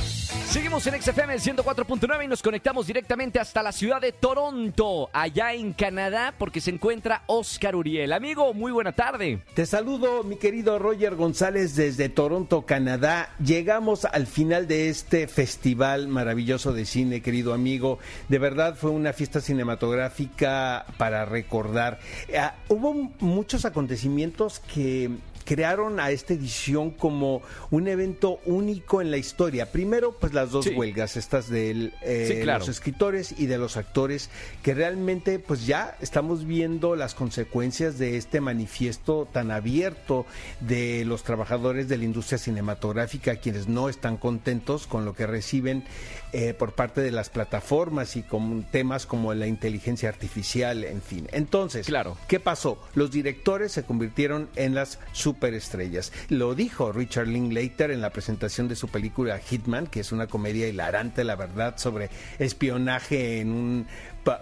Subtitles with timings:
[0.51, 5.73] Seguimos en XFM 104.9 y nos conectamos directamente hasta la ciudad de Toronto, allá en
[5.73, 8.13] Canadá, porque se encuentra Oscar Uriel.
[8.13, 9.45] Amigo, muy buena tarde.
[9.55, 13.33] Te saludo, mi querido Roger González, desde Toronto, Canadá.
[13.39, 18.01] Llegamos al final de este festival maravilloso de cine, querido amigo.
[18.29, 22.01] De verdad fue una fiesta cinematográfica para recordar.
[22.27, 25.11] Eh, hubo muchos acontecimientos que
[25.45, 29.71] crearon a esta edición como un evento único en la historia.
[29.73, 30.71] Primero, pues las dos Sí.
[30.75, 31.93] huelgas, estas de
[32.29, 32.61] Sí, claro.
[32.61, 34.31] los escritores y de los actores,
[34.63, 40.27] que realmente pues ya estamos viendo las consecuencias de este manifiesto tan abierto
[40.61, 45.85] de los trabajadores de la industria cinematográfica, quienes no están contentos con lo que reciben
[46.33, 51.27] eh, por parte de las plataformas y con temas como la inteligencia artificial, en fin.
[51.33, 52.17] Entonces, Claro.
[52.29, 52.79] ¿Qué pasó?
[52.95, 54.99] Los directores se convirtieron en las
[55.31, 56.13] superestrellas.
[56.29, 60.67] Lo dijo Richard Linklater en la presentación de su película Hitman, que es una comedia
[60.67, 62.11] hilarante, la verdad, sobre
[62.41, 63.87] espionaje en un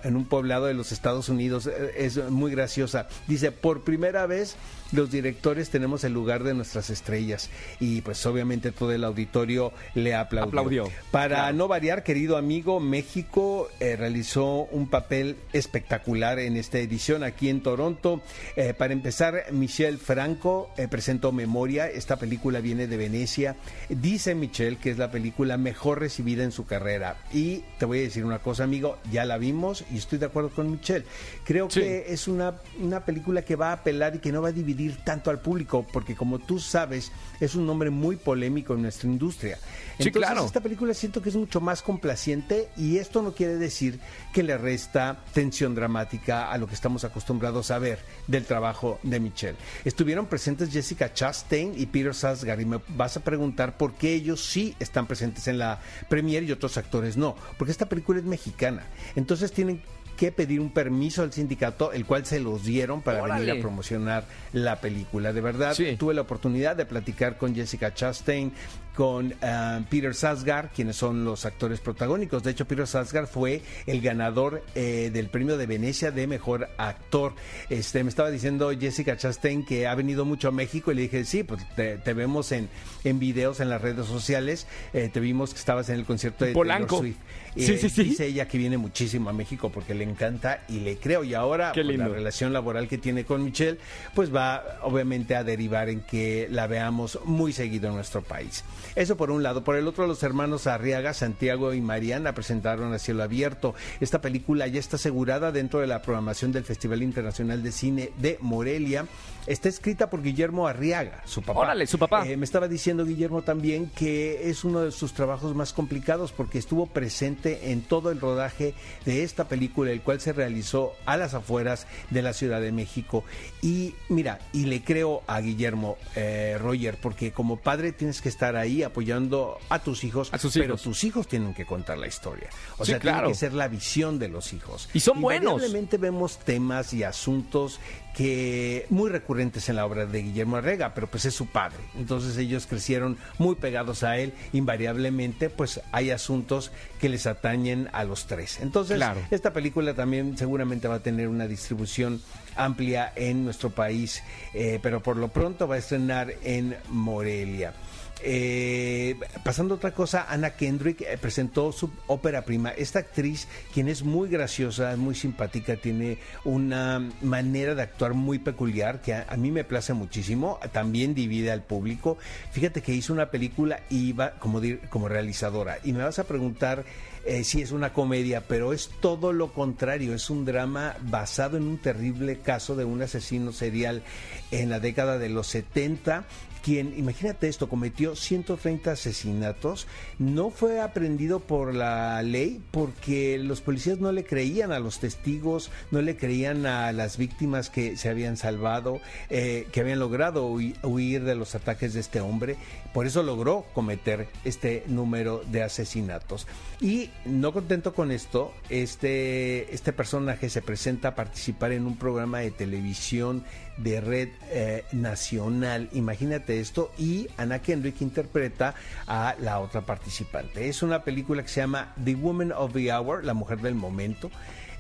[0.03, 3.09] en un poblado de los Estados Unidos Eh, es muy graciosa.
[3.27, 4.56] Dice, por primera vez
[4.91, 10.15] los directores tenemos el lugar de nuestras estrellas y pues obviamente todo el auditorio le
[10.15, 10.49] aplaudió.
[10.49, 11.56] Aplaudió, Para claro.
[11.56, 17.62] no variar, querido amigo, México eh, realizó un papel espectacular en esta edición aquí en
[17.62, 18.22] Toronto.
[18.56, 21.91] Eh, para empezar, Michelle Franco eh, presentó Memoria.
[21.91, 23.56] Esta película viene de Venecia.
[23.91, 27.19] Dice Michelle que es la película mejor recibida en su carrera.
[27.33, 30.50] Y te voy a decir una cosa, amigo, ya la vimos y estoy de acuerdo
[30.50, 31.04] con Michelle.
[31.44, 31.80] Creo Sí.
[31.80, 34.96] que es una, una película que va a apelar y que no va a dividir
[35.04, 39.56] tanto al público, porque como tú sabes, es un nombre muy polémico en nuestra industria.
[39.56, 40.44] Sí, Entonces, claro.
[40.46, 44.00] esta película siento que es mucho más complaciente y esto no quiere decir
[44.32, 49.20] que le resta tensión dramática a lo que estamos acostumbrados a ver del trabajo de
[49.20, 49.56] Michelle.
[49.84, 54.44] Estuvieron presentes Jessica Chastain y Peter Sarsgaard y me vas a preguntar por qué ellos
[54.44, 58.86] sí están presentes en la premiere y otros actores no, porque esta película es mexicana.
[59.16, 59.82] Entonces tienen
[60.18, 64.24] que pedir un permiso al sindicato, el cual se los dieron para venir a promocionar
[64.52, 65.32] la película.
[65.32, 65.96] De verdad, Sí.
[65.96, 68.52] tuve la oportunidad de platicar con Jessica Chastain,
[68.96, 72.42] con ah, Peter Sarsgaard, quienes son los actores protagónicos.
[72.42, 77.34] De hecho, Peter Sarsgaard fue el ganador eh, del premio de Venecia de mejor actor.
[77.70, 81.24] Este, me estaba diciendo Jessica Chastain que ha venido mucho a México y le dije,
[81.24, 82.68] sí, pues te, te vemos en,
[83.04, 84.66] en videos en las redes sociales.
[84.92, 86.98] Eh, te vimos que estabas en el concierto de Polanco.
[86.98, 87.16] Taylor Swift.
[87.56, 88.03] Sí, Eh, sí, sí.
[88.04, 91.25] Dice ella que viene muchísimo a México porque le encanta y le creo.
[91.25, 92.15] Y ahora Qué pues, la lindo.
[92.15, 93.78] relación laboral que tiene con Michelle,
[94.15, 98.65] pues va obviamente a derivar en que la veamos muy seguido en nuestro país.
[98.95, 99.65] Eso por un lado.
[99.65, 103.75] Por el otro, los hermanos Arriaga, Santiago y Mariana presentaron a cielo abierto.
[104.01, 108.39] Esta película ya está asegurada dentro de la programación del Festival Internacional de Cine de
[108.41, 109.07] Morelia.
[109.47, 111.60] está escrita por Guillermo Arriaga, su papá.
[111.60, 112.27] Órale, su papá.
[112.27, 116.59] Eh, me estaba diciendo Guillermo también que es uno de sus trabajos más complicados porque
[116.59, 118.75] estuvo presente en todo el rodaje
[119.07, 123.24] de esta película, el cual se realizó a las afueras de la Ciudad de México.
[123.62, 128.56] Y mira, y le creo a Guillermo eh, Roger, porque como padre tienes que estar
[128.56, 130.83] ahí apoyando a tus hijos, A sus pero hijos.
[130.83, 132.48] tus hijos tienen que contar la historia.
[132.78, 133.18] O Sí, sea, claro.
[133.18, 134.89] tiene que ser la visión de los hijos.
[134.95, 135.60] Y son buenos.
[135.98, 137.80] Vemos temas y asuntos
[138.18, 141.78] que muy recurrentes en la obra de Guillermo Arrega, pero pues es su padre.
[141.97, 148.03] Entonces ellos crecieron muy pegados a él, invariablemente pues hay asuntos que les atañen a
[148.03, 148.59] los tres.
[148.60, 149.20] Entonces Claro.
[149.30, 152.20] esta película también seguramente va a tener una distribución
[152.56, 157.72] amplia en nuestro país, eh, pero por lo pronto va a estrenar en Morelia.
[158.20, 162.70] Eh, pasando otra cosa, Anna Kendrick eh, presentó su ópera prima.
[162.70, 169.00] Esta actriz, quien es muy graciosa, muy simpática, tiene una manera de actuar muy peculiar
[169.00, 170.59] que a, mí me place muchísimo.
[170.72, 172.18] También divide al público.
[172.50, 174.60] Fíjate que hizo una película y va como,
[174.91, 175.78] como realizadora.
[175.84, 176.84] Y me vas a preguntar
[177.24, 180.14] eh, si es una comedia, pero es todo lo contrario.
[180.14, 184.03] Es un drama basado en un terrible caso de un asesino serial
[184.50, 186.24] en la década de los 70
[186.59, 189.87] quien, imagínate esto, cometió 130 asesinatos,
[190.19, 195.71] no fue aprendido por la ley porque los policías no le creían a los testigos,
[195.91, 199.01] no le creían a las víctimas que se habían salvado,
[199.31, 202.57] eh, que habían logrado hui- huir de los ataques de este hombre.
[202.93, 206.47] Por eso logró cometer este número de asesinatos.
[206.81, 212.39] Y no contento con esto, este, este personaje se presenta a participar en un programa
[212.41, 213.45] de televisión
[213.77, 215.89] de red eh, nacional.
[215.93, 216.92] Imagínate esto.
[216.98, 218.74] Y Ana Kendrick interpreta
[219.06, 220.68] a la otra participante.
[220.68, 224.30] Es una película que se llama The Woman of the Hour, la mujer del momento.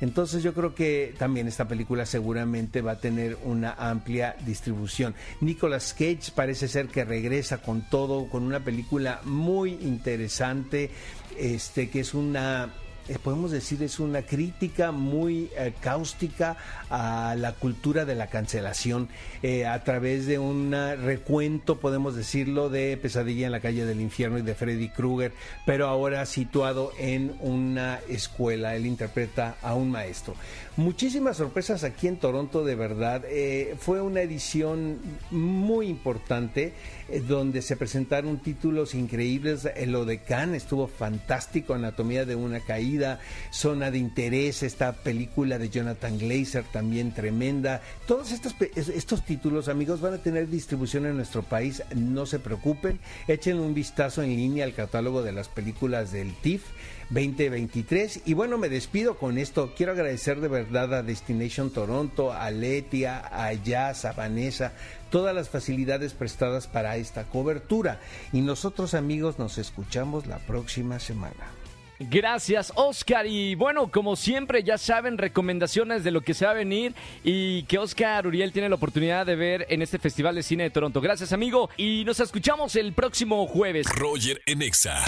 [0.00, 5.14] Entonces yo creo que también esta película seguramente va a tener una amplia distribución.
[5.40, 10.90] Nicolas Cage parece ser que regresa con todo, con una película muy interesante,
[11.36, 12.70] este que es una
[13.08, 16.56] eh, podemos decir es una crítica muy eh, cáustica
[16.90, 19.08] a la cultura de la cancelación
[19.42, 24.38] eh, a través de un recuento, podemos decirlo, de Pesadilla en la calle del infierno
[24.38, 25.32] y de Freddy Krueger,
[25.64, 28.76] pero ahora situado en una escuela.
[28.76, 30.34] Él interpreta a un maestro.
[30.78, 33.24] Muchísimas sorpresas aquí en Toronto, de verdad.
[33.28, 35.00] Eh, fue una edición
[35.32, 36.72] muy importante
[37.08, 39.64] eh, donde se presentaron títulos increíbles.
[39.64, 43.18] Eh, Lo de Cannes estuvo fantástico, Anatomía de una caída,
[43.50, 47.82] Zona de Interés, esta película de Jonathan Glazer también tremenda.
[48.06, 51.82] Todos estos, estos títulos, amigos, van a tener distribución en nuestro país.
[51.96, 56.62] No se preocupen, echen un vistazo en línea al catálogo de las películas del TIFF.
[57.10, 62.50] 2023 y bueno me despido con esto quiero agradecer de verdad a Destination Toronto a
[62.50, 64.72] Letia a Jazz a Vanessa
[65.10, 68.00] todas las facilidades prestadas para esta cobertura
[68.32, 71.58] y nosotros amigos nos escuchamos la próxima semana
[72.00, 73.26] Gracias, Oscar.
[73.26, 76.94] Y bueno, como siempre, ya saben, recomendaciones de lo que se va a venir
[77.24, 80.70] y que Oscar Uriel tiene la oportunidad de ver en este Festival de Cine de
[80.70, 81.00] Toronto.
[81.00, 81.70] Gracias, amigo.
[81.76, 83.88] Y nos escuchamos el próximo jueves.
[83.88, 85.02] Roger en Exa.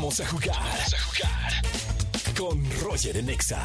[0.00, 0.54] Vamos a jugar.
[0.54, 1.62] Vamos a jugar.
[2.36, 3.58] Con Roger en Exa.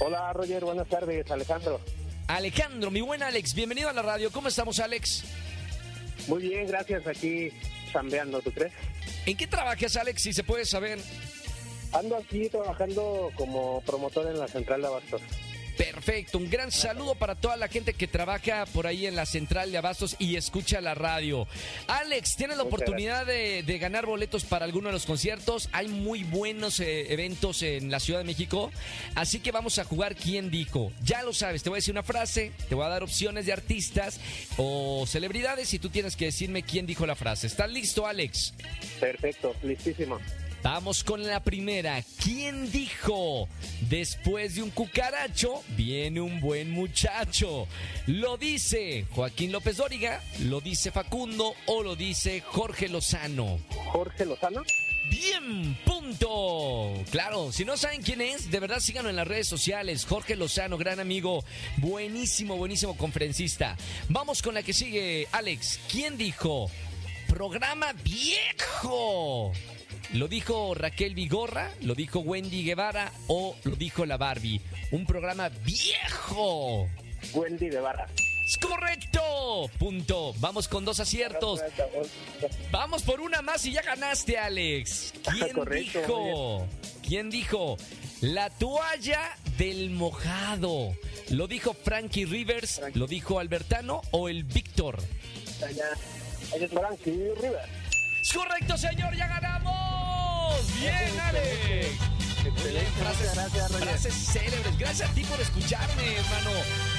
[0.00, 1.80] Hola Roger, buenas tardes, Alejandro.
[2.26, 4.30] Alejandro, mi buen Alex, bienvenido a la radio.
[4.30, 5.24] ¿Cómo estamos, Alex?
[6.26, 7.50] Muy bien, gracias, aquí
[7.92, 8.72] chambeando, ¿tú crees?
[9.26, 10.98] ¿En qué trabajas, Alex, si se puede saber?
[11.92, 15.22] Ando aquí trabajando como promotor en la central de Abastos.
[15.76, 19.72] Perfecto, un gran saludo para toda la gente que trabaja por ahí en la central
[19.72, 21.48] de Abastos y escucha la radio.
[21.88, 25.68] Alex, tienes la Muchas oportunidad de, de ganar boletos para alguno de los conciertos.
[25.72, 28.70] Hay muy buenos eh, eventos en la Ciudad de México,
[29.14, 30.92] así que vamos a jugar quién dijo.
[31.02, 33.52] Ya lo sabes, te voy a decir una frase, te voy a dar opciones de
[33.52, 34.20] artistas
[34.56, 37.46] o celebridades y tú tienes que decirme quién dijo la frase.
[37.46, 38.54] ¿Estás listo, Alex?
[39.00, 40.20] Perfecto, listísimo.
[40.64, 42.02] Vamos con la primera.
[42.24, 43.50] ¿Quién dijo?
[43.82, 47.68] Después de un cucaracho viene un buen muchacho.
[48.06, 50.22] ¿Lo dice Joaquín López Dóriga?
[50.40, 53.58] ¿Lo dice Facundo o lo dice Jorge Lozano?
[53.92, 54.62] Jorge Lozano.
[55.10, 56.94] Bien, punto.
[57.10, 60.06] Claro, si no saben quién es, de verdad síganlo en las redes sociales.
[60.06, 61.44] Jorge Lozano, gran amigo,
[61.76, 63.76] buenísimo, buenísimo conferencista.
[64.08, 65.78] Vamos con la que sigue, Alex.
[65.90, 66.70] ¿Quién dijo?
[67.28, 69.52] Programa viejo.
[70.12, 71.70] ¿Lo dijo Raquel Vigorra?
[71.82, 73.12] ¿Lo dijo Wendy Guevara?
[73.26, 74.60] ¿O lo dijo la Barbie?
[74.92, 76.88] Un programa viejo.
[77.32, 78.06] Wendy Barra.
[78.46, 79.70] Es correcto.
[79.78, 80.34] Punto.
[80.38, 81.60] Vamos con dos aciertos.
[82.70, 85.14] Vamos por una más y ya ganaste, Alex.
[85.32, 86.68] ¿Quién Correcto, dijo?
[87.06, 87.76] ¿Quién dijo?
[88.20, 90.94] La toalla del mojado.
[91.30, 92.82] ¿Lo dijo Frankie Rivers?
[92.94, 94.98] ¿Lo dijo Albertano o el Víctor?
[96.54, 97.83] Es Frankie River.
[98.24, 99.14] Es correcto, señor.
[99.14, 100.80] Ya ganamos.
[100.80, 101.88] Bien, Alex.
[102.46, 102.90] Excelente.
[102.98, 103.88] frases, gracias, Roger.
[103.88, 104.78] frases célebres.
[104.78, 106.50] Gracias a ti por escucharme, hermano.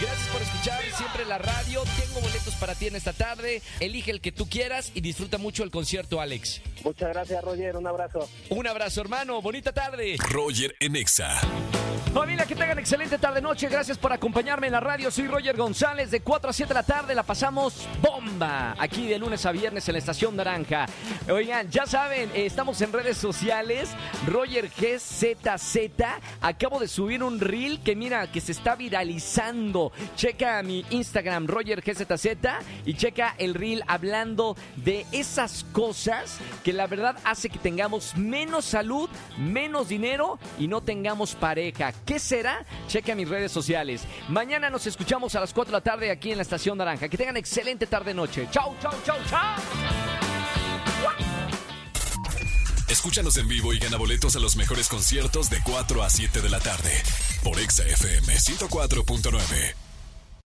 [0.01, 1.83] Gracias por escuchar siempre la radio.
[1.99, 3.63] Tengo boletos para ti en esta tarde.
[3.79, 6.61] Elige el que tú quieras y disfruta mucho el concierto, Alex.
[6.83, 7.75] Muchas gracias, Roger.
[7.75, 8.29] Un abrazo.
[8.49, 9.41] Un abrazo, hermano.
[9.41, 10.17] Bonita tarde.
[10.29, 11.41] Roger en Exa.
[12.15, 13.67] Familia, que tengan excelente tarde-noche.
[13.67, 15.11] Gracias por acompañarme en la radio.
[15.11, 16.11] Soy Roger González.
[16.11, 18.73] De 4 a 7 de la tarde la pasamos bomba.
[18.79, 20.85] Aquí de lunes a viernes en la Estación Naranja.
[21.29, 23.89] Oigan, ya saben, eh, estamos en redes sociales.
[24.27, 26.05] Roger GZZ.
[26.39, 29.91] Acabo de subir un reel que mira, que se está viralizando.
[30.15, 32.27] Checa mi Instagram, Roger GZZ.
[32.85, 38.63] Y checa el reel hablando de esas cosas que la verdad hace que tengamos menos
[38.63, 41.91] salud, menos dinero y no tengamos pareja.
[42.05, 42.65] ¿Qué será?
[42.87, 44.03] Checa mis redes sociales.
[44.29, 47.09] Mañana nos escuchamos a las 4 de la tarde aquí en la Estación Naranja.
[47.09, 48.47] Que tengan excelente tarde-noche.
[48.51, 49.55] Chau, chau, chau, chau.
[52.87, 56.49] Escúchanos en vivo y gana boletos a los mejores conciertos de 4 a 7 de
[56.49, 56.91] la tarde
[57.43, 59.84] por Exa FM 104.9.